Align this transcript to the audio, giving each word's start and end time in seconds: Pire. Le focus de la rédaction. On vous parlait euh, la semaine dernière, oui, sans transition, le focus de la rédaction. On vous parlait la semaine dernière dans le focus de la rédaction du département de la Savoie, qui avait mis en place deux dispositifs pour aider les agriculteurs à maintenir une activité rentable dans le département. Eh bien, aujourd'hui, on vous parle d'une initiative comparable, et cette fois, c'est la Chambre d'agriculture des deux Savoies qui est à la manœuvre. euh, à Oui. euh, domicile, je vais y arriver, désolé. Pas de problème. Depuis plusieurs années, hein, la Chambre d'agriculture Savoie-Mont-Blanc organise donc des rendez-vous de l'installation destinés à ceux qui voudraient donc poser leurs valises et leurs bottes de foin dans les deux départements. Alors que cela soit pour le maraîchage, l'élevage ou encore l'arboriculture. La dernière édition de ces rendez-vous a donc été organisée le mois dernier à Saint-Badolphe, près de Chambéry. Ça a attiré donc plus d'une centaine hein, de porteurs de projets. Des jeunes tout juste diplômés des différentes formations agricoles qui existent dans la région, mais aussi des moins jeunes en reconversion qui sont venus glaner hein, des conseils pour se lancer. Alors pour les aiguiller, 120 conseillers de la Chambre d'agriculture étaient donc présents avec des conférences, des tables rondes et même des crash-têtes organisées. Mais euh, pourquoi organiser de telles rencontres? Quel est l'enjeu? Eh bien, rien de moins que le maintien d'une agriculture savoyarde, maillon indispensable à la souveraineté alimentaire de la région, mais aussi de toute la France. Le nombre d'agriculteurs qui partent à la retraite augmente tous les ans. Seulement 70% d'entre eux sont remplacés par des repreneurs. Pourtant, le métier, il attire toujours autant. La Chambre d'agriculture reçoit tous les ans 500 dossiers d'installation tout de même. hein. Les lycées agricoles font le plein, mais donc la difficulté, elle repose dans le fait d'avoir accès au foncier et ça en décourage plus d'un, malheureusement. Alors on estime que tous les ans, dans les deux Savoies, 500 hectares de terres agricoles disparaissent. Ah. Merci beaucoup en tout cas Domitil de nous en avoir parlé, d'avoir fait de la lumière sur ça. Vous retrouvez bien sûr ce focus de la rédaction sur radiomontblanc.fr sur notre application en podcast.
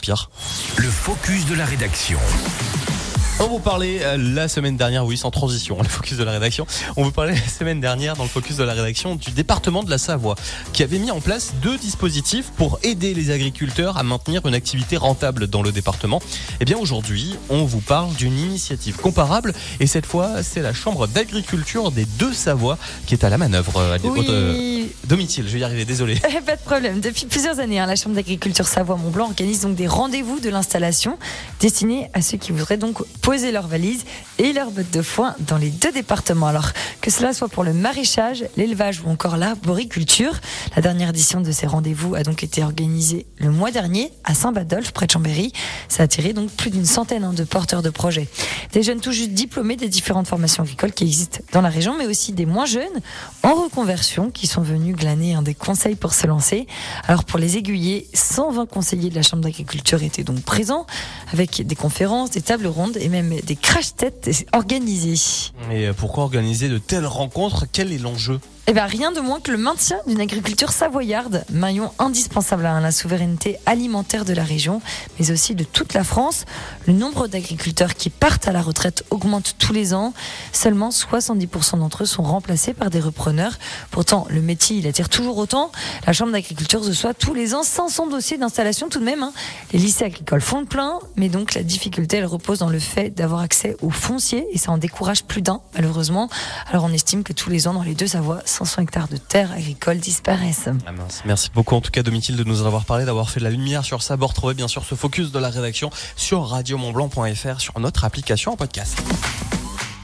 Pire. 0.00 0.30
Le 0.78 0.88
focus 0.88 1.46
de 1.46 1.54
la 1.54 1.64
rédaction. 1.64 2.18
On 3.42 3.46
vous 3.48 3.58
parlait 3.58 4.00
euh, 4.02 4.18
la 4.18 4.48
semaine 4.48 4.76
dernière, 4.76 5.06
oui, 5.06 5.16
sans 5.16 5.30
transition, 5.30 5.78
le 5.80 5.88
focus 5.88 6.18
de 6.18 6.24
la 6.24 6.32
rédaction. 6.32 6.66
On 6.98 7.04
vous 7.04 7.10
parlait 7.10 7.32
la 7.32 7.48
semaine 7.48 7.80
dernière 7.80 8.14
dans 8.14 8.24
le 8.24 8.28
focus 8.28 8.56
de 8.56 8.64
la 8.64 8.74
rédaction 8.74 9.16
du 9.16 9.30
département 9.30 9.82
de 9.82 9.88
la 9.88 9.96
Savoie, 9.96 10.34
qui 10.74 10.82
avait 10.82 10.98
mis 10.98 11.10
en 11.10 11.20
place 11.20 11.54
deux 11.62 11.78
dispositifs 11.78 12.50
pour 12.58 12.78
aider 12.82 13.14
les 13.14 13.30
agriculteurs 13.30 13.96
à 13.96 14.02
maintenir 14.02 14.44
une 14.44 14.52
activité 14.52 14.98
rentable 14.98 15.46
dans 15.46 15.62
le 15.62 15.72
département. 15.72 16.20
Eh 16.60 16.66
bien, 16.66 16.76
aujourd'hui, 16.76 17.34
on 17.48 17.64
vous 17.64 17.80
parle 17.80 18.12
d'une 18.14 18.38
initiative 18.38 18.96
comparable, 18.96 19.54
et 19.80 19.86
cette 19.86 20.04
fois, 20.04 20.42
c'est 20.42 20.60
la 20.60 20.74
Chambre 20.74 21.06
d'agriculture 21.06 21.90
des 21.92 22.04
deux 22.04 22.34
Savoies 22.34 22.76
qui 23.06 23.14
est 23.14 23.24
à 23.24 23.30
la 23.30 23.38
manœuvre. 23.38 23.78
euh, 23.78 23.96
à 23.96 24.06
Oui. 24.06 24.26
euh, 24.28 24.84
domicile, 25.08 25.46
je 25.48 25.52
vais 25.54 25.60
y 25.60 25.64
arriver, 25.64 25.86
désolé. 25.86 26.16
Pas 26.46 26.56
de 26.56 26.60
problème. 26.62 27.00
Depuis 27.00 27.24
plusieurs 27.24 27.58
années, 27.58 27.78
hein, 27.80 27.86
la 27.86 27.96
Chambre 27.96 28.16
d'agriculture 28.16 28.66
Savoie-Mont-Blanc 28.68 29.28
organise 29.28 29.62
donc 29.62 29.76
des 29.76 29.86
rendez-vous 29.86 30.40
de 30.40 30.50
l'installation 30.50 31.18
destinés 31.58 32.10
à 32.12 32.20
ceux 32.20 32.36
qui 32.36 32.52
voudraient 32.52 32.76
donc 32.76 32.98
poser 33.30 33.52
leurs 33.52 33.68
valises 33.68 34.06
et 34.38 34.52
leurs 34.52 34.72
bottes 34.72 34.90
de 34.90 35.02
foin 35.02 35.36
dans 35.46 35.56
les 35.56 35.70
deux 35.70 35.92
départements. 35.92 36.48
Alors 36.48 36.72
que 37.00 37.12
cela 37.12 37.32
soit 37.32 37.46
pour 37.46 37.62
le 37.62 37.72
maraîchage, 37.72 38.44
l'élevage 38.56 39.02
ou 39.06 39.08
encore 39.08 39.36
l'arboriculture. 39.36 40.32
La 40.74 40.82
dernière 40.82 41.10
édition 41.10 41.40
de 41.40 41.52
ces 41.52 41.68
rendez-vous 41.68 42.16
a 42.16 42.24
donc 42.24 42.42
été 42.42 42.64
organisée 42.64 43.26
le 43.36 43.52
mois 43.52 43.70
dernier 43.70 44.10
à 44.24 44.34
Saint-Badolphe, 44.34 44.90
près 44.90 45.06
de 45.06 45.12
Chambéry. 45.12 45.52
Ça 45.88 46.02
a 46.02 46.04
attiré 46.06 46.32
donc 46.32 46.50
plus 46.50 46.70
d'une 46.70 46.84
centaine 46.84 47.22
hein, 47.22 47.32
de 47.32 47.44
porteurs 47.44 47.82
de 47.82 47.90
projets. 47.90 48.26
Des 48.72 48.82
jeunes 48.82 49.00
tout 49.00 49.12
juste 49.12 49.30
diplômés 49.30 49.76
des 49.76 49.88
différentes 49.88 50.26
formations 50.26 50.64
agricoles 50.64 50.92
qui 50.92 51.04
existent 51.04 51.38
dans 51.52 51.62
la 51.62 51.68
région, 51.68 51.94
mais 51.96 52.08
aussi 52.08 52.32
des 52.32 52.46
moins 52.46 52.66
jeunes 52.66 53.00
en 53.44 53.54
reconversion 53.54 54.32
qui 54.32 54.48
sont 54.48 54.62
venus 54.62 54.96
glaner 54.96 55.34
hein, 55.34 55.42
des 55.42 55.54
conseils 55.54 55.94
pour 55.94 56.14
se 56.14 56.26
lancer. 56.26 56.66
Alors 57.06 57.22
pour 57.22 57.38
les 57.38 57.58
aiguiller, 57.58 58.08
120 58.12 58.66
conseillers 58.66 59.10
de 59.10 59.14
la 59.14 59.22
Chambre 59.22 59.44
d'agriculture 59.44 60.02
étaient 60.02 60.24
donc 60.24 60.40
présents 60.40 60.84
avec 61.32 61.64
des 61.64 61.76
conférences, 61.76 62.30
des 62.32 62.42
tables 62.42 62.66
rondes 62.66 62.96
et 62.96 63.08
même 63.08 63.19
des 63.22 63.56
crash-têtes 63.56 64.46
organisées. 64.52 65.50
Mais 65.68 65.86
euh, 65.86 65.92
pourquoi 65.92 66.24
organiser 66.24 66.68
de 66.68 66.78
telles 66.78 67.06
rencontres? 67.06 67.66
Quel 67.70 67.92
est 67.92 67.98
l'enjeu? 67.98 68.40
Eh 68.66 68.72
bien, 68.72 68.84
rien 68.86 69.10
de 69.10 69.18
moins 69.18 69.40
que 69.40 69.50
le 69.50 69.56
maintien 69.58 69.96
d'une 70.06 70.20
agriculture 70.20 70.70
savoyarde, 70.70 71.44
maillon 71.50 71.90
indispensable 71.98 72.66
à 72.66 72.78
la 72.78 72.92
souveraineté 72.92 73.58
alimentaire 73.66 74.24
de 74.24 74.32
la 74.32 74.44
région, 74.44 74.80
mais 75.18 75.32
aussi 75.32 75.56
de 75.56 75.64
toute 75.64 75.92
la 75.92 76.04
France. 76.04 76.44
Le 76.86 76.92
nombre 76.92 77.26
d'agriculteurs 77.26 77.94
qui 77.96 78.10
partent 78.10 78.46
à 78.46 78.52
la 78.52 78.62
retraite 78.62 79.02
augmente 79.10 79.56
tous 79.58 79.72
les 79.72 79.92
ans. 79.92 80.12
Seulement 80.52 80.90
70% 80.90 81.78
d'entre 81.78 82.04
eux 82.04 82.06
sont 82.06 82.22
remplacés 82.22 82.72
par 82.72 82.90
des 82.90 83.00
repreneurs. 83.00 83.58
Pourtant, 83.90 84.26
le 84.30 84.40
métier, 84.40 84.76
il 84.76 84.86
attire 84.86 85.08
toujours 85.08 85.38
autant. 85.38 85.72
La 86.06 86.12
Chambre 86.12 86.30
d'agriculture 86.30 86.84
reçoit 86.84 87.14
tous 87.14 87.34
les 87.34 87.54
ans 87.54 87.64
500 87.64 88.06
dossiers 88.06 88.38
d'installation 88.38 88.88
tout 88.88 89.00
de 89.00 89.04
même. 89.04 89.24
hein. 89.24 89.32
Les 89.72 89.80
lycées 89.80 90.04
agricoles 90.04 90.42
font 90.42 90.60
le 90.60 90.66
plein, 90.66 91.00
mais 91.16 91.28
donc 91.28 91.54
la 91.54 91.64
difficulté, 91.64 92.18
elle 92.18 92.26
repose 92.26 92.60
dans 92.60 92.70
le 92.70 92.78
fait 92.78 92.99
d'avoir 93.08 93.40
accès 93.40 93.76
au 93.80 93.90
foncier 93.90 94.46
et 94.52 94.58
ça 94.58 94.70
en 94.72 94.78
décourage 94.78 95.24
plus 95.24 95.40
d'un, 95.40 95.60
malheureusement. 95.74 96.28
Alors 96.66 96.84
on 96.84 96.92
estime 96.92 97.22
que 97.22 97.32
tous 97.32 97.48
les 97.48 97.66
ans, 97.66 97.74
dans 97.74 97.82
les 97.82 97.94
deux 97.94 98.08
Savoies, 98.08 98.42
500 98.44 98.82
hectares 98.82 99.08
de 99.08 99.16
terres 99.16 99.52
agricoles 99.52 99.98
disparaissent. 99.98 100.68
Ah. 100.86 100.90
Merci 101.24 101.50
beaucoup 101.54 101.74
en 101.74 101.80
tout 101.80 101.90
cas 101.90 102.02
Domitil 102.02 102.36
de 102.36 102.44
nous 102.44 102.62
en 102.62 102.66
avoir 102.66 102.84
parlé, 102.84 103.04
d'avoir 103.04 103.30
fait 103.30 103.40
de 103.40 103.44
la 103.44 103.50
lumière 103.50 103.84
sur 103.84 104.02
ça. 104.02 104.16
Vous 104.16 104.26
retrouvez 104.26 104.54
bien 104.54 104.68
sûr 104.68 104.84
ce 104.84 104.94
focus 104.94 105.32
de 105.32 105.38
la 105.38 105.48
rédaction 105.48 105.90
sur 106.16 106.46
radiomontblanc.fr 106.46 107.60
sur 107.60 107.78
notre 107.80 108.04
application 108.04 108.52
en 108.52 108.56
podcast. 108.56 109.00